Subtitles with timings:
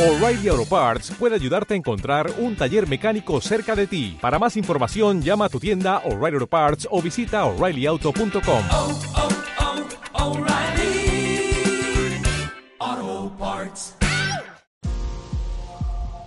[0.00, 4.16] O'Reilly Auto Parts puede ayudarte a encontrar un taller mecánico cerca de ti.
[4.18, 8.62] Para más información, llama a tu tienda O'Reilly Auto Parts o visita oreillyauto.com.
[8.72, 8.98] oh,
[12.80, 13.94] oh, Parts.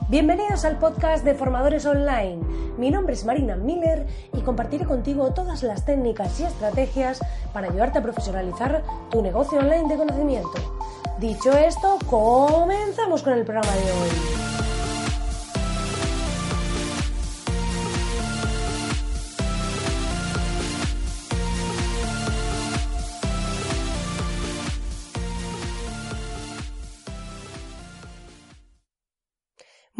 [0.07, 2.43] Bienvenidos al podcast de Formadores Online.
[2.77, 7.19] Mi nombre es Marina Miller y compartiré contigo todas las técnicas y estrategias
[7.53, 11.02] para ayudarte a profesionalizar tu negocio online de conocimiento.
[11.19, 14.72] Dicho esto, comenzamos con el programa de hoy.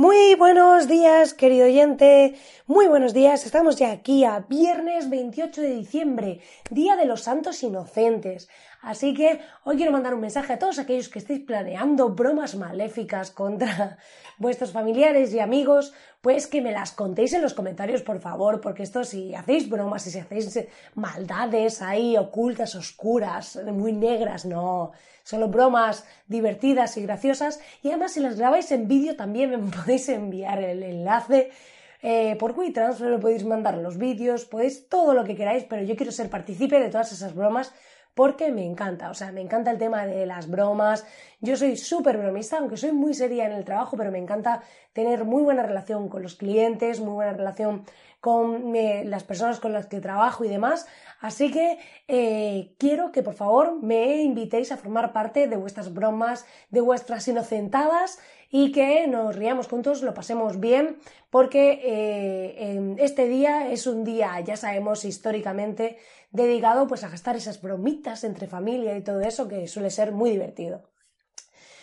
[0.04, 2.36] Muy buenos días, querido oyente.
[2.68, 3.46] Muy buenos días.
[3.46, 8.50] Estamos ya aquí a viernes 28 de diciembre, Día de los Santos Inocentes.
[8.82, 13.32] Así que hoy quiero mandar un mensaje a todos aquellos que estéis planeando bromas maléficas
[13.32, 13.98] contra
[14.40, 18.84] vuestros familiares y amigos, pues que me las contéis en los comentarios, por favor, porque
[18.84, 20.58] esto si hacéis bromas y si hacéis
[20.96, 24.94] maldades ahí ocultas, oscuras, muy negras, no.
[25.24, 27.60] Solo bromas divertidas y graciosas.
[27.82, 31.52] Y además, si las grabáis en vídeo, también me podéis enviar el enlace
[32.02, 36.14] eh, por WeTransfer, podéis mandar los vídeos, podéis todo lo que queráis, pero yo quiero
[36.14, 37.74] ser partícipe de todas esas bromas
[38.14, 41.06] porque me encanta, o sea, me encanta el tema de las bromas.
[41.42, 44.62] Yo soy súper bromista, aunque soy muy seria en el trabajo, pero me encanta
[44.94, 47.86] tener muy buena relación con los clientes, muy buena relación
[48.20, 50.88] con eh, las personas con las que trabajo y demás.
[51.20, 56.46] Así que eh, quiero que por favor me invitéis a formar parte de vuestras bromas,
[56.70, 58.20] de vuestras inocentadas
[58.56, 61.00] y que nos riamos juntos, lo pasemos bien,
[61.32, 65.98] porque eh, este día es un día, ya sabemos históricamente,
[66.30, 70.30] dedicado pues a gastar esas bromitas entre familia y todo eso que suele ser muy
[70.30, 70.84] divertido.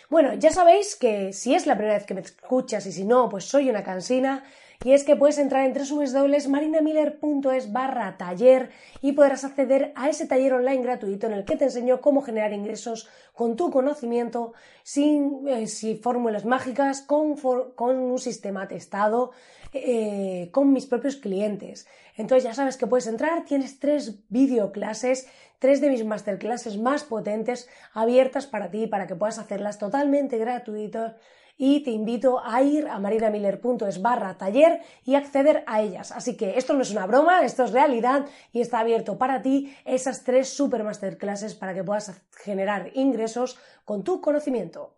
[0.09, 3.27] Bueno, ya sabéis que si es la primera vez que me escuchas y si no,
[3.27, 4.45] pues soy una cansina.
[4.83, 10.53] Y es que puedes entrar en www.marinamiller.es barra taller y podrás acceder a ese taller
[10.53, 15.67] online gratuito en el que te enseño cómo generar ingresos con tu conocimiento, sin, eh,
[16.01, 19.31] fórmulas mágicas, con, con, un sistema testado,
[19.71, 21.87] eh, con mis propios clientes.
[22.17, 25.27] Entonces ya sabes que puedes entrar, tienes tres videoclases,
[25.59, 31.13] tres de mis masterclasses más potentes abiertas para ti, para que puedas hacerlas totalmente gratuitas
[31.63, 36.11] y te invito a ir a marinamiller.es barra taller y acceder a ellas.
[36.11, 39.71] Así que esto no es una broma, esto es realidad y está abierto para ti
[39.85, 44.95] esas tres super masterclasses para que puedas generar ingresos con tu conocimiento.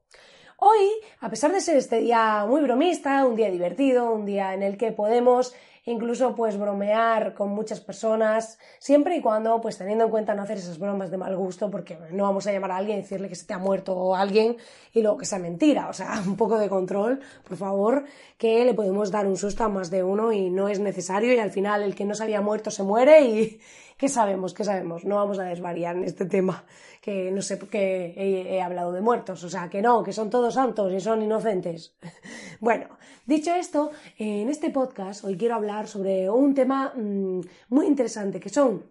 [0.66, 4.64] Hoy, a pesar de ser este día muy bromista, un día divertido, un día en
[4.64, 5.54] el que podemos
[5.84, 10.58] incluso pues bromear con muchas personas, siempre y cuando pues teniendo en cuenta no hacer
[10.58, 13.36] esas bromas de mal gusto, porque no vamos a llamar a alguien y decirle que
[13.36, 14.56] se te ha muerto alguien
[14.94, 18.06] y luego que sea mentira, o sea, un poco de control, por favor,
[18.38, 21.40] que le podemos dar un susto a más de uno y no es necesario y
[21.40, 23.60] al final el que no se había muerto se muere y
[24.04, 24.54] ¿qué sabemos?
[24.54, 25.06] ¿Qué sabemos?
[25.06, 26.66] No vamos a desvariar en este tema,
[27.00, 30.30] que no sé por qué he, hablado de muertos, o sea, que no, que son
[30.30, 31.96] todos santos y son inocentes.
[32.60, 32.88] bueno,
[33.26, 38.50] dicho esto, en este podcast hoy quiero hablar sobre un tema mmm, muy interesante que
[38.50, 38.84] son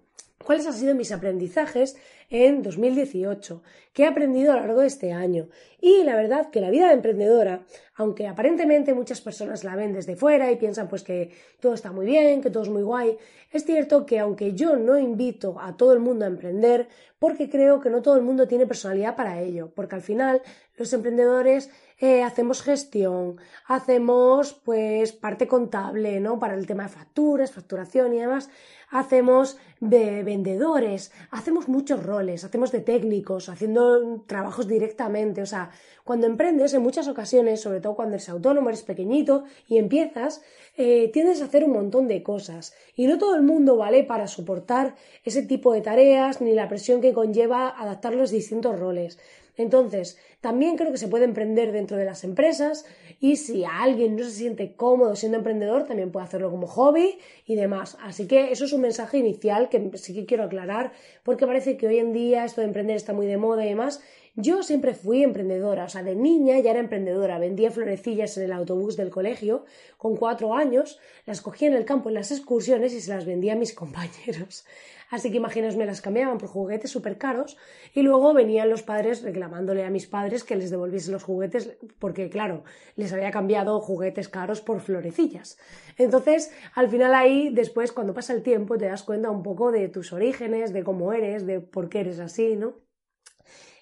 [0.43, 1.95] cuáles han sido mis aprendizajes
[2.33, 3.63] en 2018,
[3.93, 5.49] qué he aprendido a lo largo de este año.
[5.83, 7.61] Y la verdad que la vida de emprendedora,
[7.95, 12.07] aunque aparentemente muchas personas la ven desde fuera y piensan pues que todo está muy
[12.07, 13.19] bien, que todo es muy guay,
[13.51, 16.89] es cierto que aunque yo no invito a todo el mundo a emprender,
[17.19, 20.41] porque creo que no todo el mundo tiene personalidad para ello, porque al final
[20.79, 26.39] los emprendedores eh, hacemos gestión, hacemos pues parte contable, ¿no?
[26.39, 28.49] Para el tema de facturas, facturación y demás,
[28.91, 35.71] hacemos de vendedores, hacemos muchos roles, hacemos de técnicos, haciendo trabajos directamente, o sea,
[36.05, 40.43] cuando emprendes en muchas ocasiones, sobre todo cuando eres autónomo, eres pequeñito y empiezas,
[40.77, 42.75] eh, tiendes a hacer un montón de cosas.
[42.97, 44.95] Y no todo el mundo vale para soportar
[45.25, 49.19] ese tipo de tareas ni la presión que conlleva adaptar los distintos roles.
[49.57, 52.85] Entonces, también creo que se puede emprender dentro de las empresas
[53.23, 57.55] y si alguien no se siente cómodo siendo emprendedor, también puede hacerlo como hobby y
[57.55, 57.97] demás.
[58.03, 60.91] Así que eso es un mensaje inicial que sí que quiero aclarar
[61.23, 64.03] porque parece que hoy en día esto de emprender está muy de moda y demás.
[64.35, 68.53] Yo siempre fui emprendedora, o sea, de niña ya era emprendedora, vendía florecillas en el
[68.53, 69.67] autobús del colegio,
[69.99, 73.53] con cuatro años, las cogía en el campo en las excursiones y se las vendía
[73.53, 74.65] a mis compañeros.
[75.11, 77.59] Así que imaginaos, las cambiaban por juguetes súper caros
[77.93, 82.31] y luego venían los padres reclamándole a mis padres que les devolviese los juguetes porque,
[82.31, 82.65] claro,
[82.97, 85.59] les había cambiado juguetes caros por florecillas.
[85.99, 89.89] Entonces, al final ahí, después, cuando pasa el tiempo, te das cuenta un poco de
[89.89, 92.81] tus orígenes, de cómo eres, de por qué eres así, ¿no?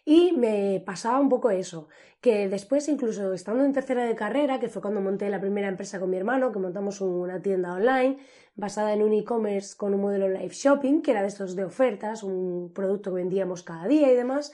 [0.05, 1.89] Y me pasaba un poco eso,
[2.21, 6.01] que después incluso estando en tercera de carrera, que fue cuando monté la primera empresa
[6.01, 8.19] con mi hermano, que montamos una tienda online
[8.57, 12.23] basada en un e-commerce con un modelo live shopping, que era de estos de ofertas,
[12.23, 14.53] un producto que vendíamos cada día y demás,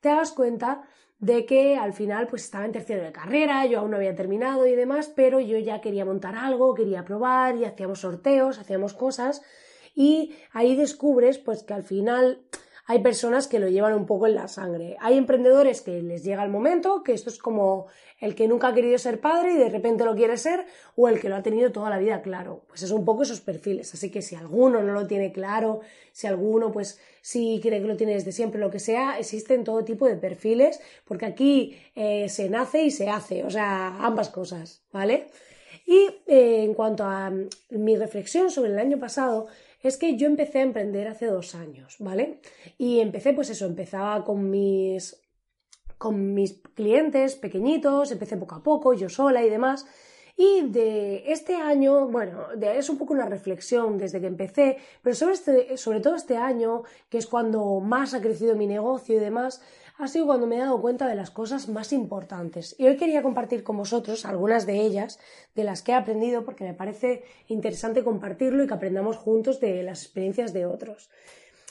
[0.00, 0.82] te das cuenta
[1.18, 4.66] de que al final pues estaba en tercero de carrera, yo aún no había terminado
[4.66, 9.42] y demás, pero yo ya quería montar algo, quería probar y hacíamos sorteos, hacíamos cosas
[9.94, 12.42] y ahí descubres pues que al final
[12.88, 14.96] hay personas que lo llevan un poco en la sangre.
[15.00, 17.86] Hay emprendedores que les llega el momento, que esto es como
[18.20, 21.20] el que nunca ha querido ser padre y de repente lo quiere ser, o el
[21.20, 22.62] que lo ha tenido toda la vida claro.
[22.68, 23.92] Pues es un poco esos perfiles.
[23.92, 25.80] Así que si alguno no lo tiene claro,
[26.12, 29.82] si alguno pues si cree que lo tiene desde siempre, lo que sea, existen todo
[29.82, 34.82] tipo de perfiles, porque aquí eh, se nace y se hace, o sea, ambas cosas,
[34.92, 35.26] ¿vale?
[35.86, 39.48] Y eh, en cuanto a mm, mi reflexión sobre el año pasado,
[39.88, 42.40] es que yo empecé a emprender hace dos años, ¿vale?
[42.78, 45.20] Y empecé, pues eso, empezaba con mis
[45.98, 49.86] con mis clientes pequeñitos, empecé poco a poco, yo sola y demás.
[50.36, 55.32] Y de este año, bueno, es un poco una reflexión desde que empecé, pero sobre,
[55.32, 59.62] este, sobre todo este año, que es cuando más ha crecido mi negocio y demás,
[59.98, 62.76] ha sido cuando me he dado cuenta de las cosas más importantes.
[62.78, 65.18] Y hoy quería compartir con vosotros algunas de ellas,
[65.54, 69.82] de las que he aprendido, porque me parece interesante compartirlo y que aprendamos juntos de
[69.82, 71.08] las experiencias de otros.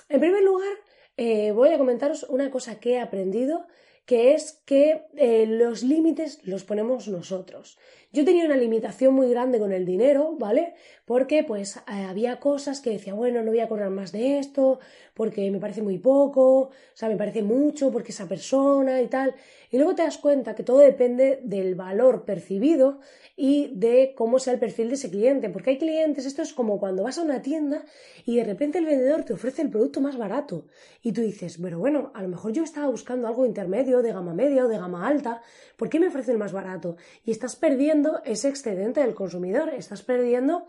[0.09, 0.73] En primer lugar,
[1.17, 3.65] eh, voy a comentaros una cosa que he aprendido
[4.05, 7.77] que es que eh, los límites los ponemos nosotros.
[8.15, 10.73] Yo tenía una limitación muy grande con el dinero, ¿vale?
[11.03, 14.79] Porque pues eh, había cosas que decía, bueno, no voy a cobrar más de esto,
[15.13, 19.35] porque me parece muy poco, o sea, me parece mucho, porque esa persona y tal.
[19.69, 23.01] Y luego te das cuenta que todo depende del valor percibido
[23.35, 25.49] y de cómo sea el perfil de ese cliente.
[25.49, 27.83] Porque hay clientes, esto es como cuando vas a una tienda
[28.25, 30.67] y de repente el vendedor te ofrece el producto más barato.
[31.01, 34.33] Y tú dices, bueno, bueno, a lo mejor yo estaba buscando algo intermedio, de gama
[34.33, 35.41] media o de gama alta,
[35.75, 36.95] ¿por qué me ofrece el más barato?
[37.25, 40.65] Y estás perdiendo ese excedente del consumidor, estás perdiendo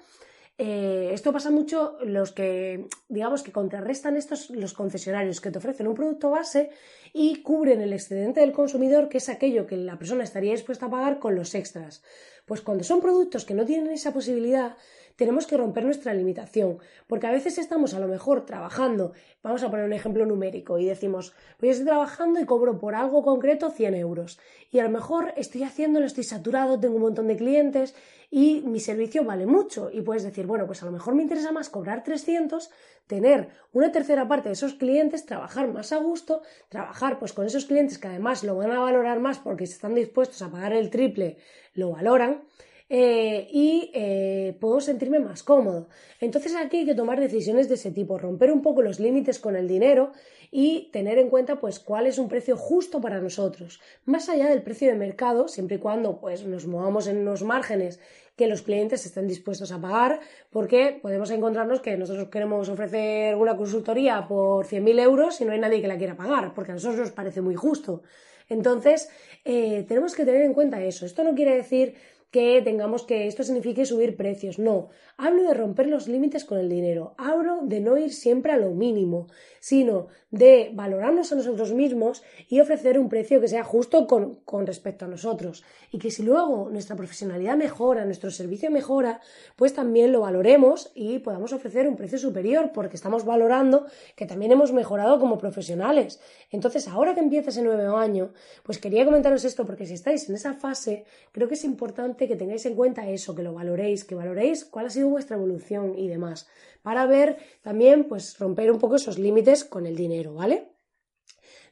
[0.58, 5.86] eh, esto pasa mucho los que, digamos, que contrarrestan estos los concesionarios que te ofrecen
[5.86, 6.70] un producto base
[7.12, 10.90] y cubren el excedente del consumidor, que es aquello que la persona estaría dispuesta a
[10.90, 12.02] pagar con los extras.
[12.46, 14.76] Pues cuando son productos que no tienen esa posibilidad,
[15.16, 19.70] tenemos que romper nuestra limitación, porque a veces estamos a lo mejor trabajando, vamos a
[19.70, 23.70] poner un ejemplo numérico y decimos, pues yo estoy trabajando y cobro por algo concreto
[23.70, 24.38] 100 euros
[24.70, 27.94] y a lo mejor estoy haciéndolo, estoy saturado, tengo un montón de clientes
[28.30, 31.52] y mi servicio vale mucho y puedes decir, bueno, pues a lo mejor me interesa
[31.52, 32.70] más cobrar 300,
[33.06, 37.66] tener una tercera parte de esos clientes, trabajar más a gusto, trabajar pues con esos
[37.66, 40.90] clientes que además lo van a valorar más porque si están dispuestos a pagar el
[40.90, 41.38] triple,
[41.74, 42.42] lo valoran
[42.88, 45.88] eh, y eh, puedo sentirme más cómodo.
[46.20, 49.56] Entonces aquí hay que tomar decisiones de ese tipo, romper un poco los límites con
[49.56, 50.12] el dinero
[50.52, 54.62] y tener en cuenta pues cuál es un precio justo para nosotros, más allá del
[54.62, 57.98] precio de mercado, siempre y cuando pues nos movamos en unos márgenes
[58.36, 63.56] que los clientes estén dispuestos a pagar, porque podemos encontrarnos que nosotros queremos ofrecer una
[63.56, 67.00] consultoría por 100.000 euros y no hay nadie que la quiera pagar, porque a nosotros
[67.00, 68.02] nos parece muy justo.
[68.48, 69.08] Entonces,
[69.44, 71.04] eh, tenemos que tener en cuenta eso.
[71.06, 71.94] Esto no quiere decir
[72.30, 74.58] que tengamos que esto signifique subir precios.
[74.58, 77.14] No, hablo de romper los límites con el dinero.
[77.18, 79.28] Hablo de no ir siempre a lo mínimo,
[79.60, 84.66] sino de valorarnos a nosotros mismos y ofrecer un precio que sea justo con, con
[84.66, 85.64] respecto a nosotros.
[85.90, 89.20] Y que si luego nuestra profesionalidad mejora, nuestro servicio mejora,
[89.54, 94.52] pues también lo valoremos y podamos ofrecer un precio superior, porque estamos valorando que también
[94.52, 96.20] hemos mejorado como profesionales.
[96.50, 100.34] Entonces, ahora que empieza ese nuevo año, pues quería comentaros esto, porque si estáis en
[100.34, 104.14] esa fase, creo que es importante que tengáis en cuenta eso, que lo valoréis, que
[104.14, 106.48] valoréis cuál ha sido vuestra evolución y demás,
[106.82, 110.72] para ver también, pues, romper un poco esos límites con el dinero, ¿vale?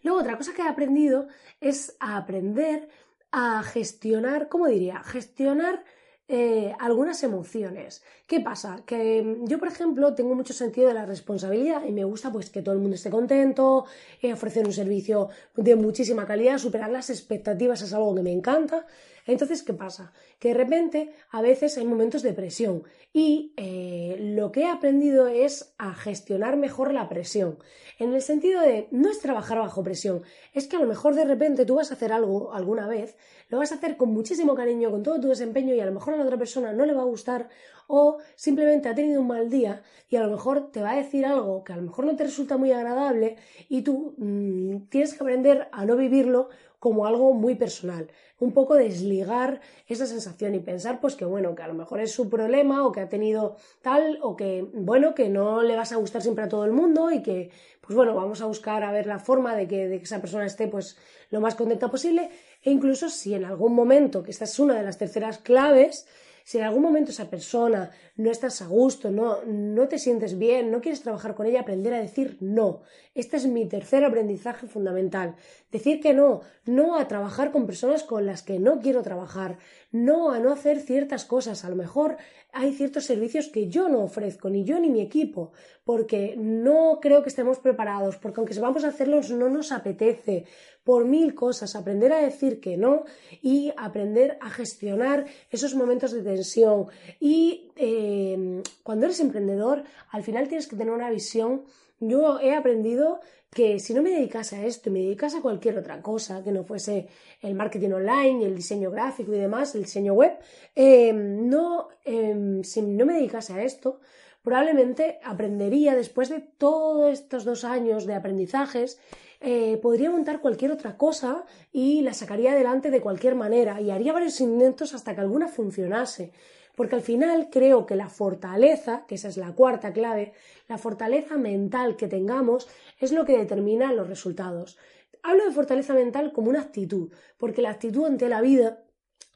[0.02, 1.28] Luego, otra cosa que he aprendido
[1.60, 2.88] es a aprender
[3.32, 5.02] a gestionar, ¿cómo diría?
[5.02, 5.82] Gestionar
[6.26, 8.02] eh, algunas emociones.
[8.26, 8.82] ¿Qué pasa?
[8.86, 12.48] Que mm, yo, por ejemplo, tengo mucho sentido de la responsabilidad y me gusta pues
[12.48, 13.84] que todo el mundo esté contento,
[14.22, 18.86] eh, ofrecer un servicio de muchísima calidad, superar las expectativas es algo que me encanta.
[19.26, 20.12] Entonces, ¿qué pasa?
[20.38, 25.28] Que de repente a veces hay momentos de presión y eh, lo que he aprendido
[25.28, 27.58] es a gestionar mejor la presión.
[27.98, 31.24] En el sentido de no es trabajar bajo presión, es que a lo mejor de
[31.24, 33.16] repente tú vas a hacer algo alguna vez,
[33.48, 36.14] lo vas a hacer con muchísimo cariño, con todo tu desempeño y a lo mejor
[36.14, 37.48] a la otra persona no le va a gustar
[37.86, 41.26] o simplemente ha tenido un mal día y a lo mejor te va a decir
[41.26, 43.36] algo que a lo mejor no te resulta muy agradable
[43.68, 46.48] y tú mm, tienes que aprender a no vivirlo
[46.84, 48.10] como algo muy personal.
[48.38, 52.12] Un poco desligar esa sensación y pensar pues que bueno, que a lo mejor es
[52.12, 55.96] su problema o que ha tenido tal o que bueno, que no le vas a
[55.96, 57.50] gustar siempre a todo el mundo y que
[57.80, 60.98] pues bueno, vamos a buscar a ver la forma de que, esa persona esté pues
[61.30, 62.28] lo más contenta posible
[62.62, 66.06] e incluso si en algún momento, que esta es una de las terceras claves,
[66.44, 70.70] si en algún momento esa persona no estás a gusto, no, no te sientes bien,
[70.70, 72.82] no quieres trabajar con ella, aprender a decir no.
[73.14, 75.36] Este es mi tercer aprendizaje fundamental.
[75.72, 79.56] Decir que no, no a trabajar con personas con las que no quiero trabajar,
[79.90, 81.64] no a no hacer ciertas cosas.
[81.64, 82.18] A lo mejor
[82.52, 85.52] hay ciertos servicios que yo no ofrezco, ni yo ni mi equipo,
[85.84, 90.44] porque no creo que estemos preparados, porque aunque vamos a hacerlos no nos apetece,
[90.84, 93.04] por mil cosas, aprender a decir que no
[93.42, 96.86] y aprender a gestionar esos momentos de tensión.
[97.18, 101.64] Y eh, cuando eres emprendedor, al final tienes que tener una visión.
[102.00, 105.78] Yo he aprendido que si no me dedicase a esto y me dedicase a cualquier
[105.78, 107.08] otra cosa que no fuese
[107.40, 110.32] el marketing online, el diseño gráfico y demás, el diseño web,
[110.74, 114.00] eh, no, eh, si no me dedicase a esto,
[114.44, 119.00] probablemente aprendería después de todos estos dos años de aprendizajes
[119.40, 124.12] eh, podría montar cualquier otra cosa y la sacaría adelante de cualquier manera y haría
[124.12, 126.32] varios intentos hasta que alguna funcionase.
[126.76, 130.32] Porque al final creo que la fortaleza, que esa es la cuarta clave,
[130.68, 134.76] la fortaleza mental que tengamos es lo que determina los resultados.
[135.22, 138.83] Hablo de fortaleza mental como una actitud, porque la actitud ante la vida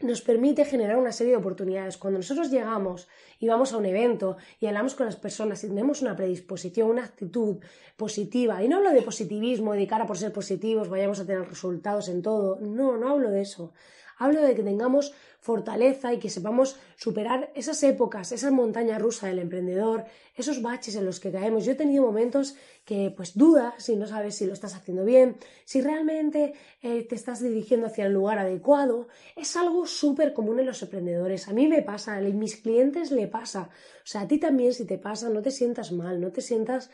[0.01, 1.97] nos permite generar una serie de oportunidades.
[1.97, 3.09] Cuando nosotros llegamos
[3.41, 7.05] y vamos a un evento y hablamos con las personas y tenemos una predisposición, una
[7.05, 7.57] actitud
[7.97, 12.09] positiva, y no hablo de positivismo, de cara por ser positivos, vayamos a tener resultados
[12.09, 13.73] en todo, no, no hablo de eso.
[14.19, 19.39] Hablo de que tengamos fortaleza y que sepamos superar esas épocas, esa montaña rusa del
[19.39, 21.65] emprendedor, esos baches en los que caemos.
[21.65, 25.37] Yo he tenido momentos que pues dudas si no sabes si lo estás haciendo bien,
[25.65, 29.09] si realmente eh, te estás dirigiendo hacia el lugar adecuado.
[29.37, 31.49] Es algo súper común en los emprendedores.
[31.49, 33.71] A mí me pasa, a mis clientes le pasa.
[33.99, 36.91] O sea, a ti también si te pasa, no te sientas mal, no te sientas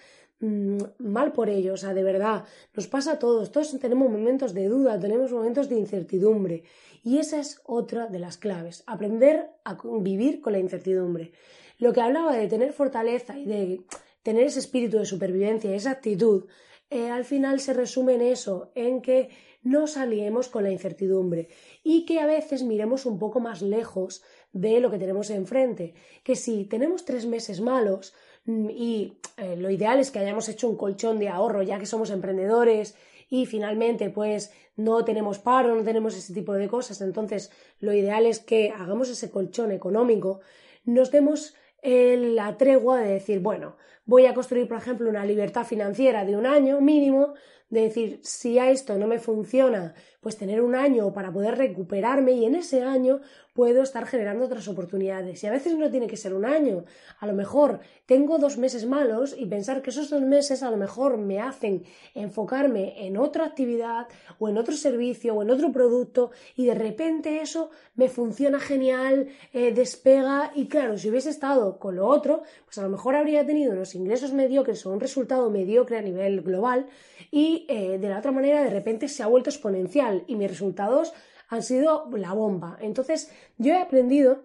[0.99, 4.69] mal por ello, o sea, de verdad, nos pasa a todos, todos tenemos momentos de
[4.69, 6.65] duda, tenemos momentos de incertidumbre
[7.03, 11.33] y esa es otra de las claves, aprender a vivir con la incertidumbre.
[11.79, 13.81] Lo que hablaba de tener fortaleza y de
[14.23, 16.47] tener ese espíritu de supervivencia, esa actitud,
[16.91, 19.31] eh, al final se resume en eso, en que
[19.63, 21.49] no saliemos con la incertidumbre
[21.83, 24.23] y que a veces miremos un poco más lejos
[24.53, 29.71] de lo que tenemos enfrente, que si tenemos tres meses malos, Mm, y eh, lo
[29.71, 32.95] ideal es que hayamos hecho un colchón de ahorro ya que somos emprendedores
[33.31, 38.27] y finalmente pues no tenemos paro, no tenemos ese tipo de cosas, entonces lo ideal
[38.27, 40.41] es que hagamos ese colchón económico,
[40.85, 46.25] nos demos la tregua de decir, bueno, voy a construir, por ejemplo, una libertad financiera
[46.25, 47.35] de un año mínimo,
[47.75, 52.33] de decir, si a esto no me funciona, pues tener un año para poder recuperarme
[52.33, 53.21] y en ese año
[53.53, 55.45] puedo estar generando otras oportunidades.
[55.45, 56.85] Y a veces no tiene que ser un año,
[57.21, 60.77] a lo mejor tengo dos meses malos y pensar que esos dos meses a lo
[60.77, 66.31] mejor me hacen enfocarme en otra actividad o en otro servicio o en otro producto
[66.57, 71.97] y de repente eso me funciona genial, eh, despega y claro, si hubiese estado con
[71.97, 75.99] lo otro, pues a lo mejor habría tenido unos ingresos mediocres o un resultado mediocre
[75.99, 76.87] a nivel global
[77.31, 81.13] y eh, de la otra manera de repente se ha vuelto exponencial y mis resultados
[81.49, 82.79] han sido la bomba.
[82.81, 84.45] Entonces yo he aprendido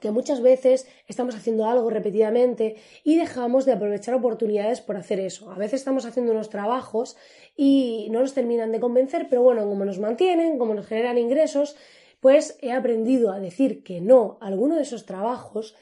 [0.00, 5.50] que muchas veces estamos haciendo algo repetidamente y dejamos de aprovechar oportunidades por hacer eso.
[5.50, 7.16] A veces estamos haciendo unos trabajos
[7.56, 11.76] y no nos terminan de convencer, pero bueno, como nos mantienen, como nos generan ingresos,
[12.20, 15.74] pues he aprendido a decir que no a alguno de esos trabajos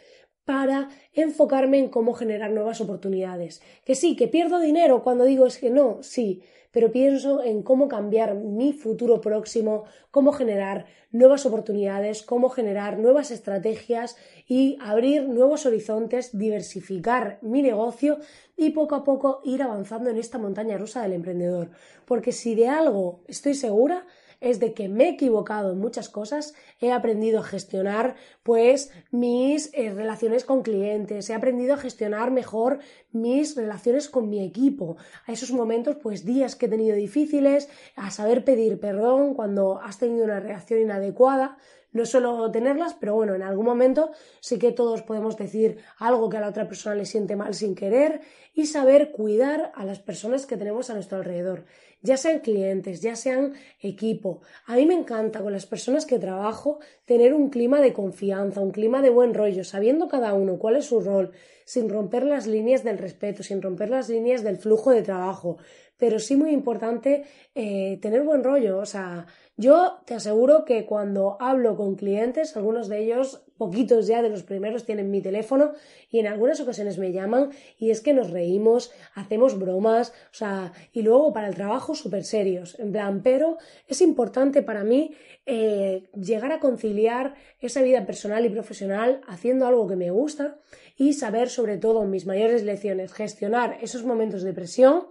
[0.47, 3.61] para enfocarme en cómo generar nuevas oportunidades.
[3.85, 7.89] Que sí, que pierdo dinero cuando digo es que no, sí, pero pienso en cómo
[7.89, 15.67] cambiar mi futuro próximo, cómo generar nuevas oportunidades, cómo generar nuevas estrategias y abrir nuevos
[15.67, 18.19] horizontes, diversificar mi negocio
[18.57, 21.71] y poco a poco ir avanzando en esta montaña rusa del emprendedor.
[22.05, 24.07] Porque si de algo estoy segura,
[24.51, 29.71] es de que me he equivocado en muchas cosas, he aprendido a gestionar pues mis
[29.75, 32.79] eh, relaciones con clientes, he aprendido a gestionar mejor
[33.13, 38.11] mis relaciones con mi equipo, a esos momentos pues días que he tenido difíciles, a
[38.11, 41.59] saber pedir perdón cuando has tenido una reacción inadecuada,
[41.93, 44.11] no suelo tenerlas, pero bueno, en algún momento
[44.41, 47.75] sí que todos podemos decir algo que a la otra persona le siente mal sin
[47.75, 48.21] querer
[48.53, 51.65] y saber cuidar a las personas que tenemos a nuestro alrededor
[52.03, 54.41] ya sean clientes, ya sean equipo.
[54.67, 58.71] A mí me encanta con las personas que trabajo tener un clima de confianza, un
[58.71, 61.33] clima de buen rollo, sabiendo cada uno cuál es su rol,
[61.65, 65.59] sin romper las líneas del respeto, sin romper las líneas del flujo de trabajo,
[65.99, 67.25] pero sí muy importante
[67.55, 68.79] eh, tener buen rollo.
[68.79, 69.27] O sea,
[69.57, 74.43] yo te aseguro que cuando hablo con clientes, algunos de ellos, poquitos ya de los
[74.43, 75.73] primeros, tienen mi teléfono
[76.11, 80.73] y en algunas ocasiones me llaman y es que nos reímos, hacemos bromas, o sea,
[80.93, 82.79] y luego para el trabajo súper serios.
[82.79, 83.57] En plan, pero
[83.89, 85.15] es importante para mí
[85.47, 90.59] eh, llegar a conciliar esa vida personal y profesional haciendo algo que me gusta
[90.99, 95.07] y saber sobre todo mis mayores lecciones, gestionar esos momentos de presión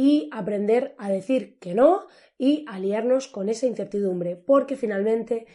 [0.00, 2.06] y aprender a decir que no
[2.38, 5.46] y aliarnos con esa incertidumbre, porque finalmente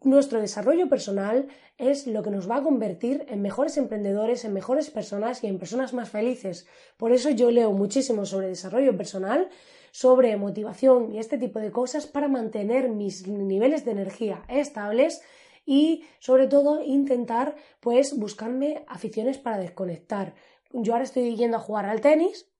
[0.00, 1.46] nuestro desarrollo personal
[1.78, 5.60] es lo que nos va a convertir en mejores emprendedores, en mejores personas y en
[5.60, 6.66] personas más felices.
[6.96, 9.48] Por eso yo leo muchísimo sobre desarrollo personal,
[9.92, 15.22] sobre motivación y este tipo de cosas para mantener mis niveles de energía estables
[15.64, 20.34] y sobre todo intentar pues buscarme aficiones para desconectar.
[20.72, 22.51] Yo ahora estoy yendo a jugar al tenis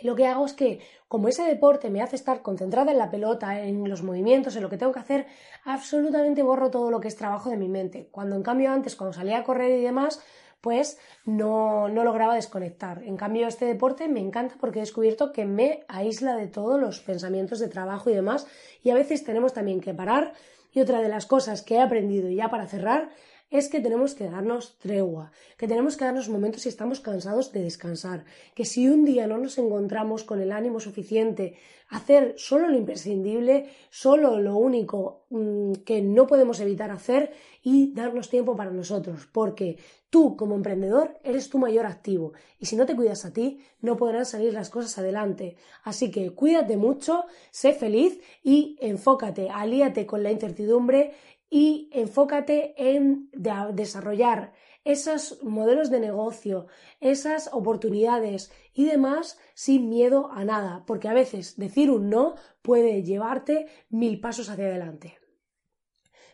[0.00, 3.10] y lo que hago es que, como ese deporte me hace estar concentrada en la
[3.10, 5.26] pelota, en los movimientos, en lo que tengo que hacer,
[5.64, 8.08] absolutamente borro todo lo que es trabajo de mi mente.
[8.10, 10.22] Cuando en cambio antes, cuando salía a correr y demás,
[10.62, 13.02] pues no, no lograba desconectar.
[13.02, 17.00] En cambio, este deporte me encanta porque he descubierto que me aísla de todos los
[17.00, 18.46] pensamientos de trabajo y demás.
[18.82, 20.32] Y a veces tenemos también que parar.
[20.72, 23.10] Y otra de las cosas que he aprendido ya para cerrar
[23.52, 27.62] es que tenemos que darnos tregua, que tenemos que darnos momentos si estamos cansados de
[27.62, 31.54] descansar, que si un día no nos encontramos con el ánimo suficiente,
[31.90, 37.32] hacer solo lo imprescindible, solo lo único mm, que no podemos evitar hacer
[37.62, 39.76] y darnos tiempo para nosotros, porque
[40.08, 43.98] tú como emprendedor eres tu mayor activo y si no te cuidas a ti no
[43.98, 45.56] podrán salir las cosas adelante.
[45.84, 51.12] Así que cuídate mucho, sé feliz y enfócate, alíate con la incertidumbre
[51.54, 53.28] y enfócate en
[53.74, 54.54] desarrollar
[54.84, 56.66] esos modelos de negocio,
[56.98, 63.02] esas oportunidades y demás sin miedo a nada, porque a veces decir un no puede
[63.02, 65.21] llevarte mil pasos hacia adelante.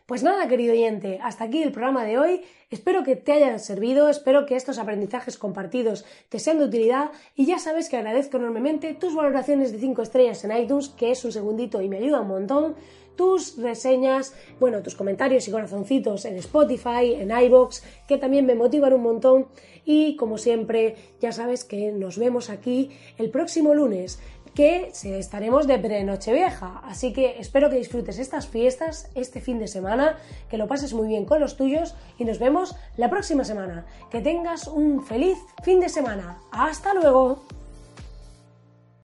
[0.09, 2.41] Pues nada, querido oyente, hasta aquí el programa de hoy.
[2.71, 7.45] Espero que te hayan servido, espero que estos aprendizajes compartidos te sean de utilidad y
[7.45, 11.31] ya sabes que agradezco enormemente tus valoraciones de 5 estrellas en iTunes, que es un
[11.31, 12.75] segundito y me ayuda un montón
[13.19, 18.93] tus reseñas, bueno, tus comentarios y corazoncitos en Spotify, en iBox, que también me motivan
[18.93, 19.47] un montón.
[19.83, 24.21] Y como siempre, ya sabes que nos vemos aquí el próximo lunes
[24.59, 26.81] que estaremos de pre-Nochevieja.
[26.83, 30.17] Así que espero que disfrutes estas fiestas este fin de semana,
[30.49, 33.85] que lo pases muy bien con los tuyos y nos vemos la próxima semana.
[34.11, 36.39] Que tengas un feliz fin de semana.
[36.51, 37.58] ¡Hasta luego!